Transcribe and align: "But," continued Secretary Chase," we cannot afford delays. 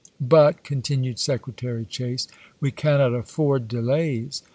"But," 0.19 0.63
continued 0.63 1.19
Secretary 1.19 1.85
Chase," 1.85 2.27
we 2.59 2.71
cannot 2.71 3.13
afford 3.13 3.67
delays. 3.67 4.41